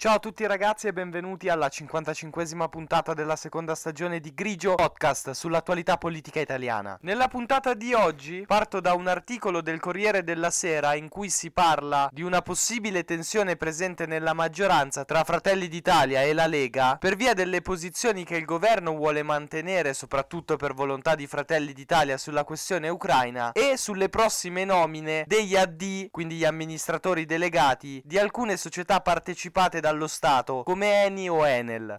Ciao 0.00 0.14
a 0.14 0.18
tutti 0.20 0.46
ragazzi 0.46 0.86
e 0.86 0.92
benvenuti 0.92 1.48
alla 1.48 1.66
55esima 1.66 2.68
puntata 2.68 3.14
della 3.14 3.34
seconda 3.34 3.74
stagione 3.74 4.20
di 4.20 4.32
Grigio 4.32 4.76
Podcast 4.76 5.32
sull'attualità 5.32 5.96
politica 5.96 6.38
italiana. 6.38 6.96
Nella 7.02 7.26
puntata 7.26 7.74
di 7.74 7.94
oggi 7.94 8.44
parto 8.46 8.78
da 8.78 8.94
un 8.94 9.08
articolo 9.08 9.60
del 9.60 9.80
Corriere 9.80 10.22
della 10.22 10.50
Sera 10.50 10.94
in 10.94 11.08
cui 11.08 11.30
si 11.30 11.50
parla 11.50 12.08
di 12.12 12.22
una 12.22 12.42
possibile 12.42 13.02
tensione 13.02 13.56
presente 13.56 14.06
nella 14.06 14.34
maggioranza 14.34 15.04
tra 15.04 15.24
Fratelli 15.24 15.66
d'Italia 15.66 16.22
e 16.22 16.32
la 16.32 16.46
Lega 16.46 16.96
per 16.96 17.16
via 17.16 17.34
delle 17.34 17.60
posizioni 17.60 18.22
che 18.22 18.36
il 18.36 18.44
governo 18.44 18.94
vuole 18.94 19.24
mantenere 19.24 19.94
soprattutto 19.94 20.54
per 20.54 20.74
volontà 20.74 21.16
di 21.16 21.26
Fratelli 21.26 21.72
d'Italia 21.72 22.16
sulla 22.18 22.44
questione 22.44 22.88
ucraina 22.88 23.50
e 23.50 23.76
sulle 23.76 24.08
prossime 24.08 24.64
nomine 24.64 25.24
degli 25.26 25.56
AD, 25.56 26.10
quindi 26.12 26.36
gli 26.36 26.44
amministratori 26.44 27.26
delegati 27.26 28.00
di 28.04 28.16
alcune 28.16 28.56
società 28.56 29.00
partecipate 29.00 29.80
da 29.80 29.86
dallo 29.88 30.06
Stato, 30.06 30.62
come 30.64 31.04
Eni 31.04 31.30
o 31.30 31.46
Enel. 31.46 31.98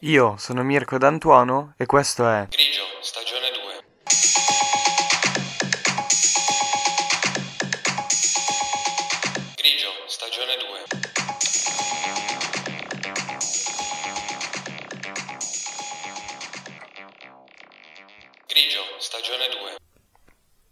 Io 0.00 0.36
sono 0.38 0.62
Mirko 0.62 0.96
D'Antuono 0.96 1.74
e 1.76 1.84
questo 1.84 2.26
è 2.26 2.46
Grigio, 2.48 2.82
stagione 3.02 3.50
2. 3.50 3.84
Grigio, 9.56 9.88
stagione 10.06 10.56
2. 10.56 10.67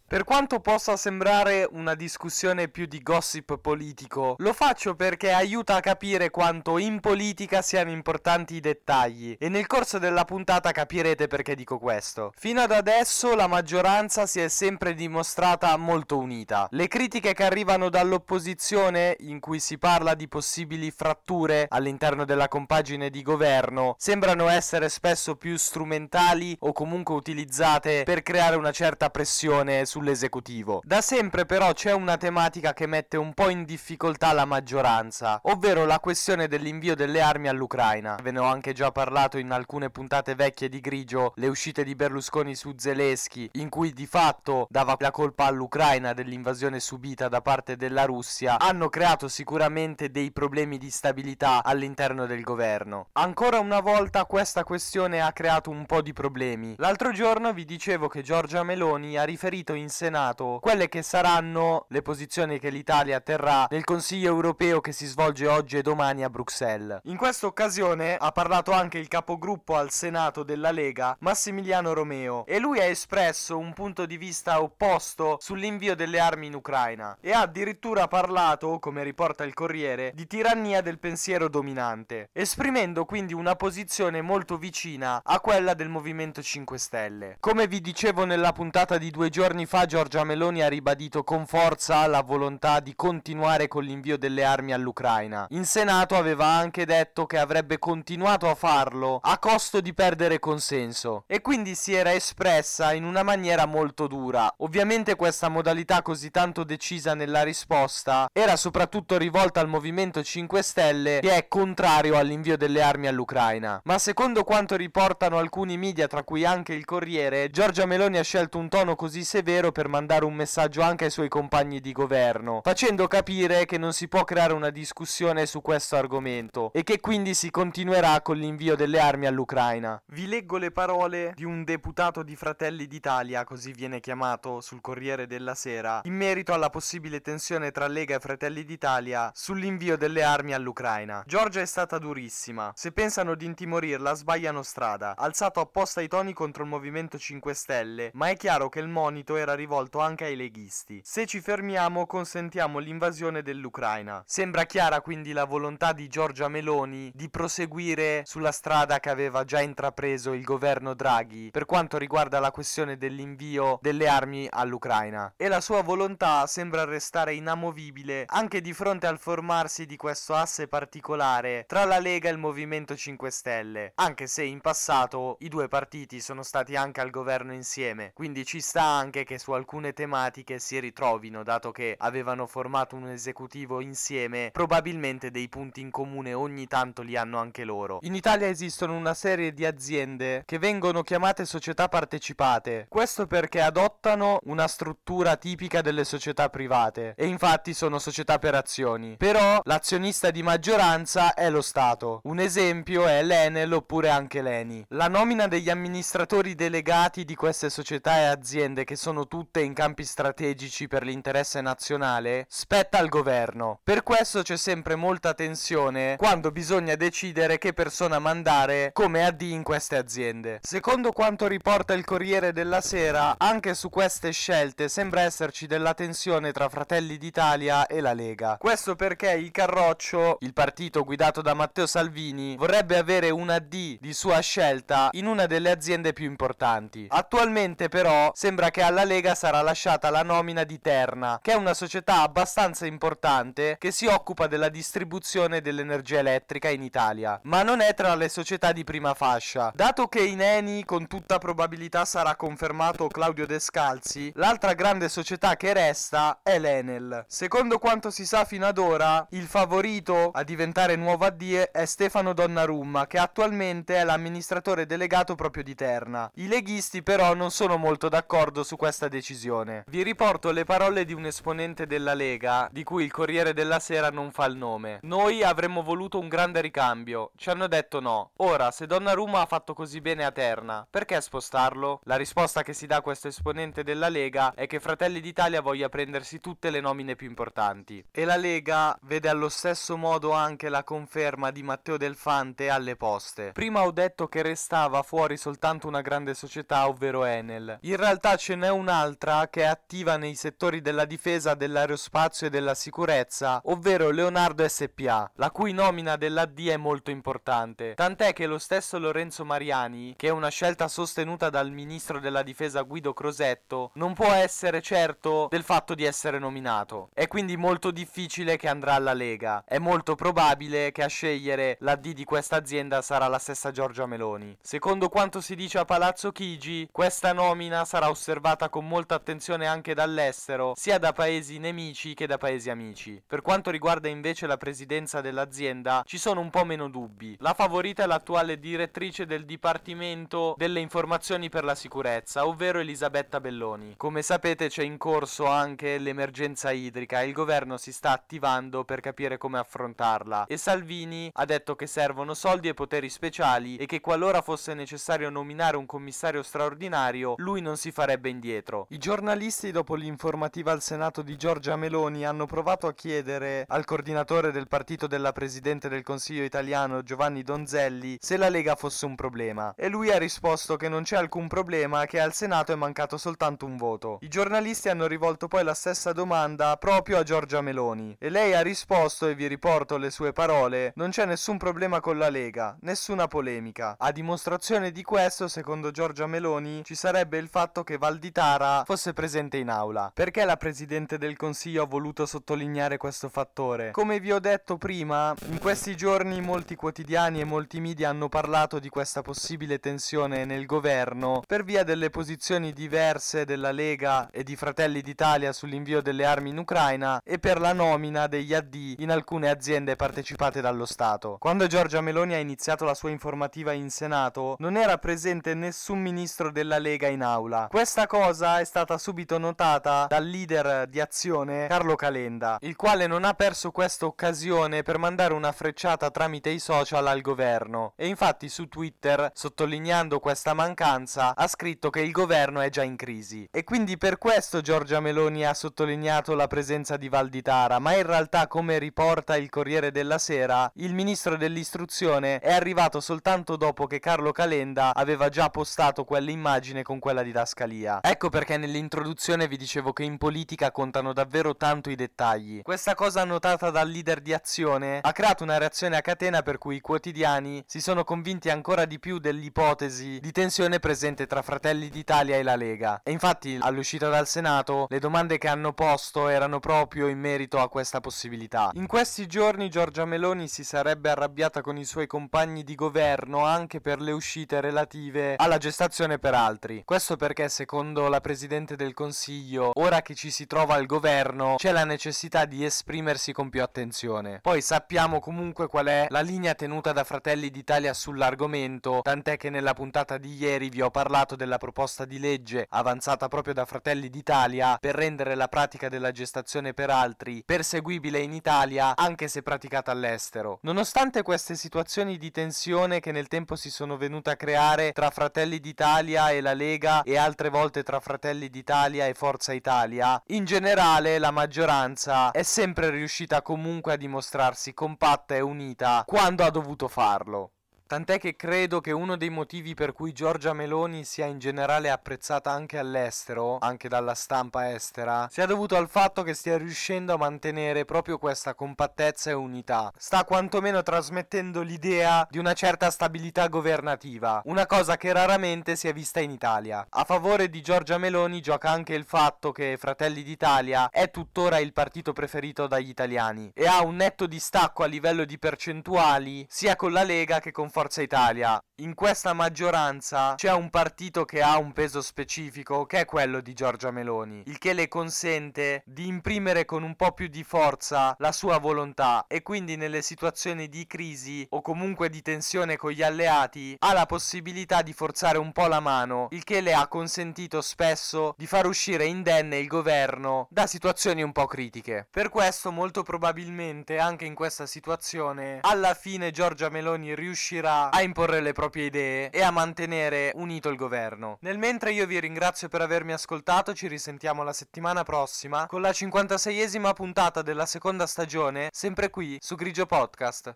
Per 0.08 0.22
quanto 0.22 0.60
possa 0.60 0.96
sembrare 0.96 1.68
una 1.68 1.96
discussione 1.96 2.68
più 2.68 2.86
di 2.86 3.02
gossip 3.02 3.58
politico, 3.58 4.36
lo 4.38 4.52
faccio 4.52 4.94
perché 4.94 5.32
aiuta 5.32 5.74
a 5.74 5.80
capire 5.80 6.30
quanto 6.30 6.78
in 6.78 7.00
politica 7.00 7.60
siano 7.60 7.90
importanti 7.90 8.54
i 8.54 8.60
dettagli 8.60 9.34
e 9.36 9.48
nel 9.48 9.66
corso 9.66 9.98
della 9.98 10.24
puntata 10.24 10.70
capirete 10.70 11.26
perché 11.26 11.56
dico 11.56 11.80
questo. 11.80 12.32
Fino 12.36 12.60
ad 12.60 12.70
adesso 12.70 13.34
la 13.34 13.48
maggioranza 13.48 14.26
si 14.26 14.38
è 14.38 14.46
sempre 14.46 14.94
dimostrata 14.94 15.76
molto 15.76 16.18
unita. 16.18 16.68
Le 16.70 16.86
critiche 16.86 17.32
che 17.34 17.42
arrivano 17.42 17.88
dall'opposizione, 17.88 19.16
in 19.18 19.40
cui 19.40 19.58
si 19.58 19.76
parla 19.76 20.14
di 20.14 20.28
possibili 20.28 20.92
fratture 20.92 21.66
all'interno 21.68 22.24
della 22.24 22.46
compagine 22.46 23.10
di 23.10 23.22
governo, 23.22 23.96
sembrano 23.98 24.46
essere 24.50 24.88
spesso 24.88 25.34
più 25.34 25.56
strumentali 25.56 26.56
o 26.60 26.70
comunque 26.70 27.16
utilizzate 27.16 28.04
per 28.04 28.22
creare 28.22 28.54
una 28.54 28.70
certa 28.70 29.10
pressione 29.10 29.84
su 29.84 29.94
sull'esecutivo. 29.96 30.82
Da 30.84 31.00
sempre 31.00 31.46
però 31.46 31.72
c'è 31.72 31.92
una 31.92 32.18
tematica 32.18 32.74
che 32.74 32.86
mette 32.86 33.16
un 33.16 33.32
po' 33.32 33.48
in 33.48 33.64
difficoltà 33.64 34.34
la 34.34 34.44
maggioranza, 34.44 35.40
ovvero 35.44 35.86
la 35.86 36.00
questione 36.00 36.48
dell'invio 36.48 36.94
delle 36.94 37.22
armi 37.22 37.48
all'Ucraina. 37.48 38.18
Ve 38.22 38.30
ne 38.30 38.40
ho 38.40 38.44
anche 38.44 38.74
già 38.74 38.92
parlato 38.92 39.38
in 39.38 39.50
alcune 39.50 39.88
puntate 39.88 40.34
vecchie 40.34 40.68
di 40.68 40.80
Grigio, 40.80 41.32
le 41.36 41.48
uscite 41.48 41.82
di 41.82 41.94
Berlusconi 41.94 42.54
su 42.54 42.74
Zelensky, 42.76 43.48
in 43.52 43.70
cui 43.70 43.94
di 43.94 44.06
fatto 44.06 44.66
dava 44.68 44.96
la 44.98 45.10
colpa 45.10 45.46
all'Ucraina 45.46 46.12
dell'invasione 46.12 46.78
subita 46.78 47.28
da 47.28 47.40
parte 47.40 47.76
della 47.76 48.04
Russia, 48.04 48.58
hanno 48.58 48.90
creato 48.90 49.28
sicuramente 49.28 50.10
dei 50.10 50.30
problemi 50.30 50.76
di 50.76 50.90
stabilità 50.90 51.64
all'interno 51.64 52.26
del 52.26 52.42
governo. 52.42 53.08
Ancora 53.12 53.60
una 53.60 53.80
volta 53.80 54.26
questa 54.26 54.62
questione 54.62 55.22
ha 55.22 55.32
creato 55.32 55.70
un 55.70 55.86
po' 55.86 56.02
di 56.02 56.12
problemi. 56.12 56.74
L'altro 56.76 57.12
giorno 57.12 57.54
vi 57.54 57.64
dicevo 57.64 58.08
che 58.08 58.20
Giorgia 58.20 58.62
Meloni 58.62 59.16
ha 59.16 59.24
riferito 59.24 59.72
in 59.72 59.84
in 59.86 59.88
Senato 59.90 60.58
quelle 60.60 60.88
che 60.88 61.02
saranno 61.02 61.86
le 61.90 62.02
posizioni 62.02 62.58
che 62.58 62.70
l'Italia 62.70 63.20
terrà 63.20 63.68
nel 63.70 63.84
Consiglio 63.84 64.28
europeo 64.28 64.80
che 64.80 64.90
si 64.90 65.06
svolge 65.06 65.46
oggi 65.46 65.76
e 65.76 65.82
domani 65.82 66.24
a 66.24 66.30
Bruxelles. 66.30 67.00
In 67.04 67.16
questa 67.16 67.46
occasione 67.46 68.16
ha 68.16 68.32
parlato 68.32 68.72
anche 68.72 68.98
il 68.98 69.06
capogruppo 69.06 69.76
al 69.76 69.90
Senato 69.90 70.42
della 70.42 70.72
Lega, 70.72 71.16
Massimiliano 71.20 71.92
Romeo, 71.92 72.44
e 72.46 72.58
lui 72.58 72.80
ha 72.80 72.84
espresso 72.84 73.56
un 73.56 73.72
punto 73.72 74.06
di 74.06 74.16
vista 74.16 74.60
opposto 74.60 75.36
sull'invio 75.40 75.94
delle 75.94 76.18
armi 76.18 76.48
in 76.48 76.54
Ucraina 76.54 77.16
e 77.20 77.30
ha 77.32 77.42
addirittura 77.42 78.08
parlato, 78.08 78.80
come 78.80 79.04
riporta 79.04 79.44
il 79.44 79.54
Corriere, 79.54 80.10
di 80.14 80.26
tirannia 80.26 80.80
del 80.80 80.98
pensiero 80.98 81.48
dominante, 81.48 82.30
esprimendo 82.32 83.04
quindi 83.04 83.34
una 83.34 83.54
posizione 83.54 84.20
molto 84.20 84.56
vicina 84.56 85.20
a 85.22 85.38
quella 85.38 85.74
del 85.74 85.88
Movimento 85.88 86.42
5 86.42 86.76
Stelle. 86.76 87.36
Come 87.38 87.68
vi 87.68 87.80
dicevo 87.80 88.24
nella 88.24 88.52
puntata 88.52 88.98
di 88.98 89.10
due 89.10 89.28
giorni 89.28 89.64
fa, 89.66 89.75
fa 89.76 89.84
Giorgia 89.84 90.24
Meloni 90.24 90.62
ha 90.62 90.68
ribadito 90.68 91.22
con 91.22 91.44
forza 91.44 92.06
la 92.06 92.22
volontà 92.22 92.80
di 92.80 92.94
continuare 92.96 93.68
con 93.68 93.84
l'invio 93.84 94.16
delle 94.16 94.42
armi 94.42 94.72
all'Ucraina. 94.72 95.46
In 95.50 95.66
Senato 95.66 96.16
aveva 96.16 96.46
anche 96.46 96.86
detto 96.86 97.26
che 97.26 97.36
avrebbe 97.36 97.78
continuato 97.78 98.48
a 98.48 98.54
farlo 98.54 99.18
a 99.22 99.38
costo 99.38 99.82
di 99.82 99.92
perdere 99.92 100.38
consenso 100.38 101.24
e 101.26 101.42
quindi 101.42 101.74
si 101.74 101.92
era 101.92 102.14
espressa 102.14 102.94
in 102.94 103.04
una 103.04 103.22
maniera 103.22 103.66
molto 103.66 104.06
dura. 104.06 104.50
Ovviamente 104.60 105.14
questa 105.14 105.50
modalità 105.50 106.00
così 106.00 106.30
tanto 106.30 106.64
decisa 106.64 107.12
nella 107.12 107.42
risposta 107.42 108.28
era 108.32 108.56
soprattutto 108.56 109.18
rivolta 109.18 109.60
al 109.60 109.68
Movimento 109.68 110.22
5 110.22 110.62
Stelle 110.62 111.18
che 111.20 111.34
è 111.34 111.48
contrario 111.48 112.16
all'invio 112.16 112.56
delle 112.56 112.80
armi 112.80 113.08
all'Ucraina. 113.08 113.82
Ma 113.84 113.98
secondo 113.98 114.42
quanto 114.42 114.74
riportano 114.74 115.36
alcuni 115.36 115.76
media, 115.76 116.06
tra 116.06 116.22
cui 116.22 116.46
anche 116.46 116.72
il 116.72 116.86
Corriere, 116.86 117.50
Giorgia 117.50 117.84
Meloni 117.84 118.16
ha 118.16 118.22
scelto 118.22 118.56
un 118.56 118.70
tono 118.70 118.96
così 118.96 119.22
severo 119.22 119.64
pensiero 119.66 119.72
per 119.72 119.88
mandare 119.88 120.24
un 120.24 120.34
messaggio 120.34 120.82
anche 120.82 121.04
ai 121.04 121.10
suoi 121.10 121.28
compagni 121.28 121.80
di 121.80 121.92
governo, 121.92 122.60
facendo 122.62 123.06
capire 123.06 123.64
che 123.64 123.78
non 123.78 123.92
si 123.92 124.08
può 124.08 124.24
creare 124.24 124.52
una 124.52 124.70
discussione 124.70 125.46
su 125.46 125.60
questo 125.60 125.96
argomento 125.96 126.70
e 126.72 126.82
che 126.82 127.00
quindi 127.00 127.34
si 127.34 127.50
continuerà 127.50 128.20
con 128.22 128.36
l'invio 128.36 128.76
delle 128.76 129.00
armi 129.00 129.26
all'Ucraina. 129.26 130.00
Vi 130.06 130.26
leggo 130.26 130.58
le 130.58 130.70
parole 130.70 131.32
di 131.34 131.44
un 131.44 131.64
deputato 131.64 132.22
di 132.22 132.36
Fratelli 132.36 132.86
d'Italia, 132.86 133.44
così 133.44 133.72
viene 133.72 134.00
chiamato 134.00 134.60
sul 134.60 134.80
Corriere 134.80 135.26
della 135.26 135.54
Sera, 135.54 136.00
in 136.04 136.14
merito 136.14 136.52
alla 136.52 136.70
possibile 136.70 137.20
tensione 137.20 137.70
tra 137.70 137.86
Lega 137.86 138.16
e 138.16 138.20
Fratelli 138.20 138.64
d'Italia 138.64 139.30
sull'invio 139.34 139.96
delle 139.96 140.22
armi 140.22 140.52
all'Ucraina. 140.52 141.22
Giorgia 141.26 141.60
è 141.60 141.66
stata 141.66 141.98
durissima. 141.98 142.72
Se 142.74 142.92
pensano 142.92 143.34
di 143.34 143.46
intimorirla, 143.46 144.14
sbagliano 144.14 144.62
strada. 144.62 145.14
Alzato 145.16 145.60
apposta 145.60 146.00
i 146.00 146.08
toni 146.08 146.32
contro 146.32 146.62
il 146.62 146.68
Movimento 146.68 147.18
5 147.18 147.54
Stelle, 147.54 148.10
ma 148.14 148.28
è 148.28 148.36
chiaro 148.36 148.68
che 148.68 148.80
il 148.80 148.88
monito 148.88 149.36
era 149.36 149.55
rivolto 149.56 149.98
anche 149.98 150.26
ai 150.26 150.36
leghisti. 150.36 151.00
Se 151.04 151.26
ci 151.26 151.40
fermiamo 151.40 152.06
consentiamo 152.06 152.78
l'invasione 152.78 153.42
dell'Ucraina. 153.42 154.22
Sembra 154.26 154.64
chiara 154.64 155.00
quindi 155.00 155.32
la 155.32 155.44
volontà 155.44 155.92
di 155.92 156.06
Giorgia 156.06 156.46
Meloni 156.48 157.10
di 157.12 157.28
proseguire 157.28 158.22
sulla 158.24 158.52
strada 158.52 159.00
che 159.00 159.10
aveva 159.10 159.42
già 159.44 159.60
intrapreso 159.60 160.32
il 160.32 160.44
governo 160.44 160.94
Draghi 160.94 161.50
per 161.50 161.64
quanto 161.64 161.98
riguarda 161.98 162.38
la 162.38 162.52
questione 162.52 162.96
dell'invio 162.96 163.78
delle 163.82 164.06
armi 164.06 164.46
all'Ucraina. 164.48 165.34
E 165.36 165.48
la 165.48 165.60
sua 165.60 165.82
volontà 165.82 166.46
sembra 166.46 166.84
restare 166.84 167.34
inamovibile 167.34 168.24
anche 168.28 168.60
di 168.60 168.72
fronte 168.72 169.06
al 169.06 169.18
formarsi 169.18 169.86
di 169.86 169.96
questo 169.96 170.34
asse 170.34 170.68
particolare 170.68 171.64
tra 171.66 171.84
la 171.84 171.98
Lega 171.98 172.28
e 172.28 172.32
il 172.32 172.38
Movimento 172.38 172.94
5 172.94 173.30
Stelle, 173.30 173.92
anche 173.96 174.26
se 174.26 174.42
in 174.42 174.60
passato 174.60 175.36
i 175.40 175.48
due 175.48 175.68
partiti 175.68 176.20
sono 176.20 176.42
stati 176.42 176.76
anche 176.76 177.00
al 177.00 177.10
governo 177.10 177.52
insieme, 177.52 178.12
quindi 178.12 178.44
ci 178.44 178.60
sta 178.60 178.82
anche 178.82 179.24
che 179.24 179.38
su 179.46 179.52
alcune 179.52 179.92
tematiche 179.92 180.58
si 180.58 180.80
ritrovino, 180.80 181.44
dato 181.44 181.70
che 181.70 181.94
avevano 181.96 182.48
formato 182.48 182.96
un 182.96 183.06
esecutivo 183.06 183.80
insieme, 183.80 184.50
probabilmente 184.50 185.30
dei 185.30 185.48
punti 185.48 185.80
in 185.80 185.92
comune 185.92 186.34
ogni 186.34 186.66
tanto 186.66 187.02
li 187.02 187.16
hanno 187.16 187.38
anche 187.38 187.62
loro. 187.62 188.00
In 188.02 188.16
Italia 188.16 188.48
esistono 188.48 188.96
una 188.96 189.14
serie 189.14 189.52
di 189.54 189.64
aziende 189.64 190.42
che 190.44 190.58
vengono 190.58 191.02
chiamate 191.02 191.44
società 191.44 191.86
partecipate, 191.86 192.86
questo 192.88 193.28
perché 193.28 193.60
adottano 193.60 194.40
una 194.46 194.66
struttura 194.66 195.36
tipica 195.36 195.80
delle 195.80 196.02
società 196.02 196.48
private 196.48 197.14
e 197.16 197.26
infatti 197.26 197.72
sono 197.72 198.00
società 198.00 198.40
per 198.40 198.56
azioni. 198.56 199.14
Però 199.16 199.60
l'azionista 199.62 200.32
di 200.32 200.42
maggioranza 200.42 201.34
è 201.34 201.48
lo 201.50 201.62
Stato. 201.62 202.18
Un 202.24 202.40
esempio 202.40 203.06
è 203.06 203.22
l'Enel 203.22 203.72
oppure 203.72 204.10
anche 204.10 204.42
l'Eni. 204.42 204.84
La 204.88 205.06
nomina 205.06 205.46
degli 205.46 205.70
amministratori 205.70 206.56
delegati 206.56 207.24
di 207.24 207.36
queste 207.36 207.70
società 207.70 208.16
e 208.16 208.24
aziende 208.24 208.82
che 208.82 208.96
sono 208.96 209.20
tutte 209.20 209.34
tutte 209.36 209.60
in 209.60 209.74
campi 209.74 210.02
strategici 210.02 210.88
per 210.88 211.02
l'interesse 211.02 211.60
nazionale, 211.60 212.46
spetta 212.48 212.96
al 212.96 213.10
governo. 213.10 213.80
Per 213.84 214.02
questo 214.02 214.40
c'è 214.40 214.56
sempre 214.56 214.94
molta 214.94 215.34
tensione 215.34 216.16
quando 216.16 216.50
bisogna 216.50 216.94
decidere 216.94 217.58
che 217.58 217.74
persona 217.74 218.18
mandare 218.18 218.92
come 218.94 219.26
AD 219.26 219.42
in 219.42 219.62
queste 219.62 219.98
aziende. 219.98 220.60
Secondo 220.62 221.12
quanto 221.12 221.46
riporta 221.48 221.92
il 221.92 222.06
Corriere 222.06 222.54
della 222.54 222.80
Sera, 222.80 223.34
anche 223.36 223.74
su 223.74 223.90
queste 223.90 224.30
scelte 224.30 224.88
sembra 224.88 225.20
esserci 225.20 225.66
della 225.66 225.92
tensione 225.92 226.50
tra 226.50 226.70
Fratelli 226.70 227.18
d'Italia 227.18 227.86
e 227.86 228.00
la 228.00 228.14
Lega. 228.14 228.56
Questo 228.58 228.96
perché 228.96 229.32
il 229.32 229.50
Carroccio, 229.50 230.38
il 230.40 230.54
partito 230.54 231.04
guidato 231.04 231.42
da 231.42 231.52
Matteo 231.52 231.86
Salvini, 231.86 232.56
vorrebbe 232.56 232.96
avere 232.96 233.28
un 233.28 233.50
AD 233.50 233.98
di 234.00 234.14
sua 234.14 234.40
scelta 234.40 235.10
in 235.12 235.26
una 235.26 235.44
delle 235.44 235.70
aziende 235.70 236.14
più 236.14 236.24
importanti. 236.24 237.04
Attualmente 237.10 237.90
però 237.90 238.30
sembra 238.34 238.70
che 238.70 238.80
alla 238.80 239.04
Lega 239.04 239.15
Lega 239.16 239.34
sarà 239.34 239.62
lasciata 239.62 240.10
la 240.10 240.22
nomina 240.22 240.64
di 240.64 240.78
Terna, 240.78 241.38
che 241.40 241.52
è 241.52 241.54
una 241.54 241.72
società 241.72 242.20
abbastanza 242.20 242.84
importante 242.84 243.76
che 243.78 243.90
si 243.90 244.04
occupa 244.04 244.46
della 244.46 244.68
distribuzione 244.68 245.62
dell'energia 245.62 246.18
elettrica 246.18 246.68
in 246.68 246.82
Italia, 246.82 247.40
ma 247.44 247.62
non 247.62 247.80
è 247.80 247.94
tra 247.94 248.14
le 248.14 248.28
società 248.28 248.72
di 248.72 248.84
prima 248.84 249.14
fascia. 249.14 249.72
Dato 249.74 250.08
che 250.08 250.20
in 250.20 250.42
Eni 250.42 250.84
con 250.84 251.06
tutta 251.06 251.38
probabilità 251.38 252.04
sarà 252.04 252.36
confermato 252.36 253.08
Claudio 253.08 253.46
Descalzi, 253.46 254.30
l'altra 254.34 254.74
grande 254.74 255.08
società 255.08 255.56
che 255.56 255.72
resta 255.72 256.40
è 256.42 256.58
l'Enel. 256.58 257.24
Secondo 257.26 257.78
quanto 257.78 258.10
si 258.10 258.26
sa 258.26 258.44
fino 258.44 258.66
ad 258.66 258.76
ora, 258.76 259.26
il 259.30 259.46
favorito 259.46 260.30
a 260.30 260.42
diventare 260.42 260.94
nuovo 260.96 261.24
AD 261.24 261.70
è 261.72 261.86
Stefano 261.86 262.34
Donnarumma, 262.34 263.06
che 263.06 263.16
attualmente 263.16 263.96
è 263.96 264.04
l'amministratore 264.04 264.84
delegato 264.84 265.34
proprio 265.36 265.62
di 265.62 265.74
Terna. 265.74 266.30
I 266.34 266.48
leghisti 266.48 267.02
però 267.02 267.32
non 267.32 267.50
sono 267.50 267.78
molto 267.78 268.10
d'accordo 268.10 268.62
su 268.62 268.76
questa 268.76 269.04
decisione. 269.08 269.84
Vi 269.88 270.02
riporto 270.02 270.50
le 270.50 270.64
parole 270.64 271.04
di 271.04 271.12
un 271.12 271.26
esponente 271.26 271.86
della 271.86 272.14
Lega, 272.14 272.68
di 272.70 272.84
cui 272.84 273.04
il 273.04 273.12
Corriere 273.12 273.52
della 273.52 273.78
Sera 273.78 274.10
non 274.10 274.30
fa 274.30 274.46
il 274.46 274.56
nome. 274.56 274.98
Noi 275.02 275.42
avremmo 275.42 275.82
voluto 275.82 276.18
un 276.18 276.28
grande 276.28 276.60
ricambio, 276.60 277.30
ci 277.36 277.50
hanno 277.50 277.66
detto 277.66 278.00
no. 278.00 278.30
Ora, 278.36 278.70
se 278.70 278.86
Donnarumma 278.86 279.40
ha 279.40 279.46
fatto 279.46 279.74
così 279.74 280.00
bene 280.00 280.24
a 280.24 280.32
Terna, 280.32 280.86
perché 280.88 281.20
spostarlo? 281.20 282.00
La 282.04 282.16
risposta 282.16 282.62
che 282.62 282.72
si 282.72 282.86
dà 282.86 282.96
a 282.96 283.00
questo 283.02 283.28
esponente 283.28 283.82
della 283.82 284.08
Lega 284.08 284.54
è 284.54 284.66
che 284.66 284.80
Fratelli 284.80 285.20
d'Italia 285.20 285.60
voglia 285.60 285.88
prendersi 285.88 286.40
tutte 286.40 286.70
le 286.70 286.80
nomine 286.80 287.16
più 287.16 287.28
importanti. 287.28 288.04
E 288.10 288.24
la 288.24 288.36
Lega 288.36 288.96
vede 289.02 289.28
allo 289.28 289.48
stesso 289.48 289.96
modo 289.96 290.32
anche 290.32 290.68
la 290.68 290.84
conferma 290.84 291.50
di 291.50 291.62
Matteo 291.62 291.96
Delfante 291.96 292.68
alle 292.68 292.96
poste. 292.96 293.52
Prima 293.52 293.82
ho 293.82 293.90
detto 293.90 294.28
che 294.28 294.42
restava 294.42 295.02
fuori 295.02 295.36
soltanto 295.36 295.88
una 295.88 296.00
grande 296.00 296.34
società, 296.34 296.88
ovvero 296.88 297.24
Enel. 297.24 297.78
In 297.82 297.96
realtà 297.96 298.36
ce 298.36 298.54
n'è 298.54 298.68
un'altra 298.96 299.48
che 299.50 299.62
è 299.62 299.66
attiva 299.66 300.16
nei 300.16 300.34
settori 300.34 300.80
della 300.80 301.04
difesa, 301.04 301.54
dell'aerospazio 301.54 302.46
e 302.46 302.50
della 302.50 302.74
sicurezza, 302.74 303.60
ovvero 303.64 304.10
Leonardo 304.10 304.66
SPA, 304.66 305.30
la 305.34 305.50
cui 305.50 305.72
nomina 305.72 306.16
dell'AD 306.16 306.68
è 306.68 306.76
molto 306.78 307.10
importante. 307.10 307.92
Tant'è 307.94 308.32
che 308.32 308.46
lo 308.46 308.58
stesso 308.58 308.98
Lorenzo 308.98 309.44
Mariani, 309.44 310.14
che 310.16 310.28
è 310.28 310.30
una 310.30 310.48
scelta 310.48 310.88
sostenuta 310.88 311.50
dal 311.50 311.70
ministro 311.70 312.18
della 312.20 312.42
difesa 312.42 312.80
Guido 312.82 313.12
Crosetto, 313.12 313.90
non 313.94 314.14
può 314.14 314.32
essere 314.32 314.80
certo 314.80 315.48
del 315.50 315.62
fatto 315.62 315.94
di 315.94 316.04
essere 316.04 316.38
nominato. 316.38 317.10
È 317.12 317.28
quindi 317.28 317.56
molto 317.58 317.90
difficile 317.90 318.56
che 318.56 318.68
andrà 318.68 318.94
alla 318.94 319.12
Lega. 319.12 319.62
È 319.66 319.78
molto 319.78 320.14
probabile 320.14 320.90
che 320.92 321.02
a 321.02 321.08
scegliere 321.08 321.76
l'AD 321.80 322.08
di 322.08 322.24
questa 322.24 322.56
azienda 322.56 323.02
sarà 323.02 323.28
la 323.28 323.38
stessa 323.38 323.70
Giorgia 323.70 324.06
Meloni. 324.06 324.56
Secondo 324.62 325.10
quanto 325.10 325.42
si 325.42 325.54
dice 325.54 325.78
a 325.78 325.84
Palazzo 325.84 326.32
Chigi, 326.32 326.88
questa 326.90 327.34
nomina 327.34 327.84
sarà 327.84 328.08
osservata 328.08 328.70
con 328.86 328.88
molta 328.88 329.16
attenzione 329.16 329.66
anche 329.66 329.94
dall'estero, 329.94 330.72
sia 330.76 330.98
da 330.98 331.12
paesi 331.12 331.58
nemici 331.58 332.14
che 332.14 332.26
da 332.26 332.38
paesi 332.38 332.70
amici. 332.70 333.20
Per 333.26 333.42
quanto 333.42 333.70
riguarda 333.70 334.08
invece 334.08 334.46
la 334.46 334.56
presidenza 334.56 335.20
dell'azienda, 335.20 336.02
ci 336.06 336.18
sono 336.18 336.40
un 336.40 336.50
po' 336.50 336.64
meno 336.64 336.88
dubbi. 336.88 337.36
La 337.40 337.52
favorita 337.52 338.04
è 338.04 338.06
l'attuale 338.06 338.60
direttrice 338.60 339.26
del 339.26 339.44
Dipartimento 339.44 340.54
delle 340.56 340.78
Informazioni 340.78 341.48
per 341.48 341.64
la 341.64 341.74
Sicurezza, 341.74 342.46
ovvero 342.46 342.78
Elisabetta 342.78 343.40
Belloni. 343.40 343.94
Come 343.96 344.22
sapete 344.22 344.68
c'è 344.68 344.84
in 344.84 344.98
corso 344.98 345.46
anche 345.46 345.98
l'emergenza 345.98 346.70
idrica 346.70 347.22
e 347.22 347.26
il 347.26 347.32
governo 347.32 347.76
si 347.76 347.92
sta 347.92 348.12
attivando 348.12 348.84
per 348.84 349.00
capire 349.00 349.36
come 349.36 349.58
affrontarla 349.58 350.46
e 350.46 350.56
Salvini 350.56 351.30
ha 351.32 351.44
detto 351.44 351.74
che 351.74 351.86
servono 351.86 352.34
soldi 352.34 352.68
e 352.68 352.74
poteri 352.74 353.10
speciali 353.10 353.76
e 353.76 353.86
che 353.86 354.00
qualora 354.00 354.42
fosse 354.42 354.74
necessario 354.74 355.30
nominare 355.30 355.76
un 355.76 355.86
commissario 355.86 356.42
straordinario 356.42 357.34
lui 357.38 357.60
non 357.60 357.76
si 357.76 357.90
farebbe 357.90 358.28
indietro. 358.28 358.75
I 358.90 358.98
giornalisti 358.98 359.70
dopo 359.70 359.94
l'informativa 359.94 360.72
al 360.72 360.82
Senato 360.82 361.22
di 361.22 361.36
Giorgia 361.36 361.76
Meloni 361.76 362.26
hanno 362.26 362.46
provato 362.46 362.86
a 362.86 362.92
chiedere 362.92 363.64
al 363.68 363.84
coordinatore 363.84 364.50
del 364.50 364.68
partito 364.68 365.06
della 365.06 365.32
Presidente 365.32 365.88
del 365.88 366.02
Consiglio 366.02 366.42
italiano 366.42 367.02
Giovanni 367.02 367.42
Donzelli 367.42 368.18
se 368.20 368.36
la 368.36 368.48
Lega 368.48 368.74
fosse 368.74 369.06
un 369.06 369.14
problema 369.14 369.72
e 369.76 369.88
lui 369.88 370.10
ha 370.10 370.18
risposto 370.18 370.76
che 370.76 370.88
non 370.88 371.02
c'è 371.02 371.16
alcun 371.16 371.48
problema 371.48 372.04
che 372.06 372.20
al 372.20 372.34
Senato 372.34 372.72
è 372.72 372.76
mancato 372.76 373.16
soltanto 373.16 373.64
un 373.64 373.76
voto. 373.76 374.18
I 374.20 374.28
giornalisti 374.28 374.88
hanno 374.88 375.06
rivolto 375.06 375.48
poi 375.48 375.64
la 375.64 375.74
stessa 375.74 376.12
domanda 376.12 376.76
proprio 376.76 377.18
a 377.18 377.22
Giorgia 377.22 377.60
Meloni 377.60 378.16
e 378.18 378.28
lei 378.28 378.54
ha 378.54 378.60
risposto 378.60 379.26
e 379.26 379.34
vi 379.34 379.46
riporto 379.46 379.96
le 379.96 380.10
sue 380.10 380.32
parole 380.32 380.92
non 380.96 381.10
c'è 381.10 381.24
nessun 381.24 381.56
problema 381.56 382.00
con 382.00 382.18
la 382.18 382.28
Lega, 382.28 382.76
nessuna 382.80 383.26
polemica. 383.28 383.96
A 383.98 384.12
dimostrazione 384.12 384.90
di 384.90 385.02
questo, 385.02 385.48
secondo 385.48 385.90
Giorgia 385.90 386.26
Meloni, 386.26 386.82
ci 386.84 386.94
sarebbe 386.94 387.38
il 387.38 387.48
fatto 387.48 387.84
che 387.84 387.98
Valditara 387.98 388.65
fosse 388.84 389.12
presente 389.12 389.56
in 389.56 389.68
aula. 389.68 390.10
Perché 390.12 390.44
la 390.44 390.56
Presidente 390.56 391.18
del 391.18 391.36
Consiglio 391.36 391.82
ha 391.82 391.86
voluto 391.86 392.26
sottolineare 392.26 392.96
questo 392.96 393.28
fattore? 393.28 393.90
Come 393.90 394.20
vi 394.20 394.32
ho 394.32 394.38
detto 394.38 394.76
prima, 394.76 395.34
in 395.50 395.58
questi 395.58 395.96
giorni 395.96 396.40
molti 396.40 396.74
quotidiani 396.74 397.40
e 397.40 397.44
molti 397.44 397.80
media 397.80 398.08
hanno 398.08 398.28
parlato 398.28 398.78
di 398.78 398.88
questa 398.88 399.22
possibile 399.22 399.78
tensione 399.78 400.44
nel 400.44 400.66
governo 400.66 401.42
per 401.46 401.64
via 401.64 401.82
delle 401.82 402.10
posizioni 402.10 402.72
diverse 402.72 403.44
della 403.44 403.72
Lega 403.72 404.28
e 404.30 404.42
di 404.42 404.56
Fratelli 404.56 405.00
d'Italia 405.00 405.52
sull'invio 405.52 406.00
delle 406.00 406.24
armi 406.24 406.50
in 406.50 406.58
Ucraina 406.58 407.20
e 407.24 407.38
per 407.38 407.60
la 407.60 407.72
nomina 407.72 408.26
degli 408.26 408.54
AD 408.54 408.94
in 408.98 409.10
alcune 409.10 409.48
aziende 409.48 409.96
partecipate 409.96 410.60
dallo 410.60 410.86
Stato. 410.86 411.36
Quando 411.38 411.66
Giorgia 411.66 412.00
Meloni 412.00 412.34
ha 412.34 412.38
iniziato 412.38 412.84
la 412.84 412.94
sua 412.94 413.10
informativa 413.10 413.72
in 413.72 413.90
Senato, 413.90 414.56
non 414.58 414.76
era 414.76 414.98
presente 414.98 415.54
nessun 415.54 416.00
ministro 416.00 416.50
della 416.50 416.78
Lega 416.78 417.08
in 417.08 417.22
aula. 417.22 417.68
Questa 417.70 418.06
cosa 418.06 418.55
è 418.58 418.64
stata 418.64 418.96
subito 418.98 419.38
notata 419.38 420.06
dal 420.08 420.24
leader 420.24 420.86
di 420.86 421.00
azione 421.00 421.66
Carlo 421.66 421.94
Calenda, 421.96 422.58
il 422.60 422.76
quale 422.76 423.06
non 423.06 423.24
ha 423.24 423.34
perso 423.34 423.70
questa 423.70 424.06
occasione 424.06 424.82
per 424.82 424.98
mandare 424.98 425.34
una 425.34 425.52
frecciata 425.52 426.10
tramite 426.10 426.50
i 426.50 426.58
social 426.58 427.06
al 427.06 427.20
governo 427.20 427.92
e 427.96 428.06
infatti 428.06 428.48
su 428.48 428.68
Twitter, 428.68 429.30
sottolineando 429.34 430.20
questa 430.20 430.54
mancanza, 430.54 431.34
ha 431.34 431.46
scritto 431.48 431.90
che 431.90 432.00
il 432.00 432.12
governo 432.12 432.60
è 432.60 432.70
già 432.70 432.82
in 432.82 432.96
crisi. 432.96 433.48
E 433.50 433.64
quindi 433.64 433.98
per 433.98 434.18
questo 434.18 434.60
Giorgia 434.60 435.00
Meloni 435.00 435.44
ha 435.44 435.54
sottolineato 435.54 436.34
la 436.34 436.46
presenza 436.46 436.96
di 436.96 437.08
Valditara, 437.08 437.78
ma 437.78 437.94
in 437.94 438.06
realtà 438.06 438.46
come 438.46 438.78
riporta 438.78 439.36
il 439.36 439.50
Corriere 439.50 439.90
della 439.90 440.18
Sera, 440.18 440.70
il 440.76 440.94
ministro 440.94 441.36
dell'istruzione 441.36 442.38
è 442.38 442.52
arrivato 442.52 443.00
soltanto 443.00 443.56
dopo 443.56 443.86
che 443.86 443.98
Carlo 443.98 444.32
Calenda 444.32 444.94
aveva 444.94 445.28
già 445.28 445.50
postato 445.50 446.04
quell'immagine 446.04 446.82
con 446.82 446.98
quella 446.98 447.22
didascalia. 447.22 448.00
Ecco 448.02 448.28
perché 448.28 448.45
nell'introduzione 448.54 449.48
vi 449.48 449.56
dicevo 449.56 449.92
che 449.92 450.04
in 450.04 450.18
politica 450.18 450.70
contano 450.70 451.12
davvero 451.12 451.56
tanto 451.56 451.90
i 451.90 451.96
dettagli. 451.96 452.62
Questa 452.62 452.94
cosa 452.94 453.24
notata 453.24 453.70
dal 453.70 453.88
leader 453.88 454.20
di 454.20 454.32
azione 454.32 455.00
ha 455.02 455.12
creato 455.12 455.42
una 455.42 455.58
reazione 455.58 455.96
a 455.96 456.00
catena 456.00 456.42
per 456.42 456.58
cui 456.58 456.76
i 456.76 456.80
quotidiani 456.80 457.64
si 457.66 457.80
sono 457.80 458.04
convinti 458.04 458.48
ancora 458.50 458.84
di 458.84 459.00
più 459.00 459.18
dell'ipotesi 459.18 460.20
di 460.20 460.30
tensione 460.30 460.78
presente 460.78 461.26
tra 461.26 461.42
Fratelli 461.42 461.88
d'Italia 461.88 462.36
e 462.36 462.44
la 462.44 462.54
Lega. 462.54 463.00
E 463.02 463.10
infatti 463.10 463.58
all'uscita 463.60 464.08
dal 464.08 464.28
Senato 464.28 464.86
le 464.88 465.00
domande 465.00 465.38
che 465.38 465.48
hanno 465.48 465.72
posto 465.72 466.28
erano 466.28 466.60
proprio 466.60 467.08
in 467.08 467.18
merito 467.18 467.58
a 467.58 467.68
questa 467.68 468.00
possibilità. 468.00 468.70
In 468.74 468.86
questi 468.86 469.26
giorni 469.26 469.68
Giorgia 469.68 470.04
Meloni 470.04 470.46
si 470.46 470.62
sarebbe 470.62 471.10
arrabbiata 471.10 471.62
con 471.62 471.76
i 471.76 471.84
suoi 471.84 472.06
compagni 472.06 472.62
di 472.62 472.74
governo 472.74 473.44
anche 473.44 473.80
per 473.80 474.00
le 474.00 474.12
uscite 474.12 474.60
relative 474.60 475.34
alla 475.36 475.58
gestazione 475.58 476.18
per 476.18 476.34
altri. 476.34 476.82
Questo 476.84 477.16
perché 477.16 477.48
secondo 477.48 478.08
la 478.08 478.20
Presidente 478.26 478.74
del 478.74 478.92
Consiglio, 478.92 479.70
ora 479.74 480.02
che 480.02 480.16
ci 480.16 480.32
si 480.32 480.48
trova 480.48 480.74
al 480.74 480.86
governo, 480.86 481.54
c'è 481.58 481.70
la 481.70 481.84
necessità 481.84 482.44
di 482.44 482.64
esprimersi 482.64 483.32
con 483.32 483.50
più 483.50 483.62
attenzione. 483.62 484.40
Poi 484.42 484.60
sappiamo 484.62 485.20
comunque 485.20 485.68
qual 485.68 485.86
è 485.86 486.06
la 486.08 486.22
linea 486.22 486.56
tenuta 486.56 486.90
da 486.90 487.04
Fratelli 487.04 487.52
d'Italia 487.52 487.94
sull'argomento, 487.94 488.98
tant'è 489.04 489.36
che 489.36 489.48
nella 489.48 489.74
puntata 489.74 490.18
di 490.18 490.34
ieri 490.34 490.70
vi 490.70 490.82
ho 490.82 490.90
parlato 490.90 491.36
della 491.36 491.58
proposta 491.58 492.04
di 492.04 492.18
legge 492.18 492.66
avanzata 492.68 493.28
proprio 493.28 493.54
da 493.54 493.64
Fratelli 493.64 494.10
d'Italia 494.10 494.76
per 494.80 494.96
rendere 494.96 495.36
la 495.36 495.46
pratica 495.46 495.88
della 495.88 496.10
gestazione 496.10 496.74
per 496.74 496.90
altri 496.90 497.44
perseguibile 497.46 498.18
in 498.18 498.32
Italia 498.32 498.96
anche 498.96 499.28
se 499.28 499.42
praticata 499.42 499.92
all'estero. 499.92 500.58
Nonostante 500.62 501.22
queste 501.22 501.54
situazioni 501.54 502.18
di 502.18 502.32
tensione 502.32 502.98
che 502.98 503.12
nel 503.12 503.28
tempo 503.28 503.54
si 503.54 503.70
sono 503.70 503.96
venute 503.96 504.30
a 504.30 504.36
creare 504.36 504.90
tra 504.90 505.10
Fratelli 505.10 505.60
d'Italia 505.60 506.30
e 506.30 506.40
la 506.40 506.54
Lega 506.54 507.04
e 507.04 507.16
altre 507.16 507.50
volte 507.50 507.84
tra 507.84 508.00
Fratelli 508.00 508.14
d'Italia 508.50 509.06
e 509.06 509.14
Forza 509.14 509.52
Italia, 509.52 510.20
in 510.28 510.44
generale 510.44 511.18
la 511.18 511.30
maggioranza 511.30 512.30
è 512.30 512.42
sempre 512.42 512.90
riuscita 512.90 513.42
comunque 513.42 513.92
a 513.92 513.96
dimostrarsi 513.96 514.74
compatta 514.74 515.34
e 515.34 515.40
unita 515.40 516.04
quando 516.06 516.44
ha 516.44 516.50
dovuto 516.50 516.88
farlo. 516.88 517.55
Tant'è 517.88 518.18
che 518.18 518.34
credo 518.34 518.80
che 518.80 518.90
uno 518.90 519.16
dei 519.16 519.30
motivi 519.30 519.74
per 519.74 519.92
cui 519.92 520.12
Giorgia 520.12 520.52
Meloni 520.52 521.04
sia 521.04 521.26
in 521.26 521.38
generale 521.38 521.88
apprezzata 521.88 522.50
anche 522.50 522.78
all'estero, 522.78 523.58
anche 523.60 523.88
dalla 523.88 524.14
stampa 524.14 524.72
estera, 524.72 525.28
sia 525.30 525.46
dovuto 525.46 525.76
al 525.76 525.88
fatto 525.88 526.24
che 526.24 526.34
stia 526.34 526.58
riuscendo 526.58 527.14
a 527.14 527.16
mantenere 527.16 527.84
proprio 527.84 528.18
questa 528.18 528.54
compattezza 528.54 529.30
e 529.30 529.34
unità. 529.34 529.92
Sta 529.96 530.24
quantomeno 530.24 530.82
trasmettendo 530.82 531.62
l'idea 531.62 532.26
di 532.28 532.38
una 532.38 532.54
certa 532.54 532.90
stabilità 532.90 533.46
governativa, 533.46 534.42
una 534.46 534.66
cosa 534.66 534.96
che 534.96 535.12
raramente 535.12 535.76
si 535.76 535.86
è 535.86 535.92
vista 535.92 536.18
in 536.18 536.32
Italia. 536.32 536.84
A 536.90 537.04
favore 537.04 537.48
di 537.48 537.62
Giorgia 537.62 537.98
Meloni 537.98 538.40
gioca 538.40 538.68
anche 538.68 538.94
il 538.94 539.04
fatto 539.04 539.52
che 539.52 539.76
Fratelli 539.78 540.24
d'Italia 540.24 540.88
è 540.90 541.08
tuttora 541.12 541.60
il 541.60 541.72
partito 541.72 542.12
preferito 542.12 542.66
dagli 542.66 542.88
italiani 542.88 543.52
e 543.54 543.68
ha 543.68 543.84
un 543.84 543.94
netto 543.94 544.26
distacco 544.26 544.82
a 544.82 544.86
livello 544.86 545.24
di 545.24 545.38
percentuali 545.38 546.44
sia 546.50 546.74
con 546.74 546.90
la 546.90 547.04
Lega 547.04 547.38
che 547.38 547.52
con 547.52 547.74
Forza 547.76 548.00
Italia. 548.00 548.58
In 548.78 548.94
questa 548.94 549.34
maggioranza 549.34 550.34
c'è 550.34 550.52
un 550.52 550.70
partito 550.70 551.26
che 551.26 551.42
ha 551.42 551.58
un 551.58 551.72
peso 551.72 552.00
specifico 552.00 552.86
che 552.86 553.00
è 553.00 553.04
quello 553.04 553.40
di 553.40 553.52
Giorgia 553.52 553.90
Meloni, 553.90 554.44
il 554.46 554.56
che 554.56 554.72
le 554.72 554.88
consente 554.88 555.82
di 555.84 556.06
imprimere 556.06 556.64
con 556.64 556.82
un 556.82 556.94
po' 556.94 557.12
più 557.12 557.26
di 557.26 557.42
forza 557.44 558.14
la 558.18 558.32
sua 558.32 558.58
volontà 558.58 559.26
e 559.28 559.42
quindi 559.42 559.76
nelle 559.76 560.00
situazioni 560.00 560.68
di 560.68 560.86
crisi 560.86 561.46
o 561.50 561.60
comunque 561.60 562.08
di 562.08 562.22
tensione 562.22 562.76
con 562.76 562.92
gli 562.92 563.02
alleati 563.02 563.76
ha 563.78 563.92
la 563.92 564.06
possibilità 564.06 564.80
di 564.80 564.94
forzare 564.94 565.36
un 565.36 565.52
po' 565.52 565.66
la 565.66 565.80
mano, 565.80 566.28
il 566.30 566.44
che 566.44 566.62
le 566.62 566.72
ha 566.72 566.88
consentito 566.88 567.60
spesso 567.60 568.34
di 568.38 568.46
far 568.46 568.66
uscire 568.66 569.04
indenne 569.04 569.58
il 569.58 569.66
governo 569.66 570.48
da 570.50 570.66
situazioni 570.66 571.22
un 571.22 571.32
po' 571.32 571.46
critiche. 571.46 572.08
Per 572.10 572.30
questo 572.30 572.70
molto 572.70 573.02
probabilmente 573.02 573.98
anche 573.98 574.24
in 574.24 574.34
questa 574.34 574.64
situazione 574.64 575.58
alla 575.60 575.94
fine 575.94 576.30
Giorgia 576.30 576.70
Meloni 576.70 577.14
riuscirà 577.14 577.64
a 577.66 578.02
imporre 578.02 578.40
le 578.40 578.52
proprie 578.52 578.86
idee 578.86 579.30
e 579.30 579.42
a 579.42 579.50
mantenere 579.50 580.32
unito 580.34 580.68
il 580.68 580.76
governo. 580.76 581.38
Nel 581.40 581.58
mentre 581.58 581.92
io 581.92 582.06
vi 582.06 582.20
ringrazio 582.20 582.68
per 582.68 582.80
avermi 582.80 583.12
ascoltato, 583.12 583.74
ci 583.74 583.88
risentiamo 583.88 584.42
la 584.42 584.52
settimana 584.52 585.02
prossima 585.02 585.66
con 585.66 585.80
la 585.80 585.90
56esima 585.90 586.92
puntata 586.92 587.42
della 587.42 587.66
seconda 587.66 588.06
stagione, 588.06 588.68
sempre 588.72 589.10
qui 589.10 589.38
su 589.40 589.54
Grigio 589.54 589.86
Podcast. 589.86 590.54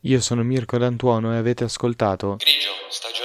Io 0.00 0.20
sono 0.20 0.42
Mirko 0.42 0.78
D'Antuono 0.78 1.32
e 1.32 1.36
avete 1.36 1.62
ascoltato 1.64 2.36
Grigio, 2.36 2.70
stagione 2.88 3.21